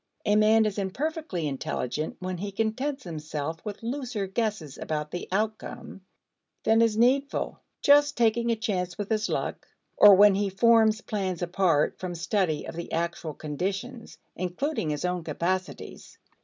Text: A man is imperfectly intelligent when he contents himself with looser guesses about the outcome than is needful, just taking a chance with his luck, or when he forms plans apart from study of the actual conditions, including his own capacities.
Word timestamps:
A 0.25 0.35
man 0.35 0.65
is 0.65 0.79
imperfectly 0.79 1.47
intelligent 1.47 2.17
when 2.19 2.39
he 2.39 2.51
contents 2.51 3.03
himself 3.03 3.63
with 3.63 3.83
looser 3.83 4.25
guesses 4.25 4.79
about 4.79 5.11
the 5.11 5.27
outcome 5.31 6.01
than 6.63 6.81
is 6.81 6.97
needful, 6.97 7.59
just 7.83 8.17
taking 8.17 8.49
a 8.49 8.55
chance 8.55 8.97
with 8.97 9.11
his 9.11 9.29
luck, 9.29 9.67
or 9.95 10.15
when 10.15 10.33
he 10.33 10.49
forms 10.49 11.01
plans 11.01 11.43
apart 11.43 11.99
from 11.99 12.15
study 12.15 12.65
of 12.65 12.75
the 12.75 12.91
actual 12.91 13.35
conditions, 13.35 14.17
including 14.35 14.89
his 14.89 15.05
own 15.05 15.23
capacities. 15.23 16.17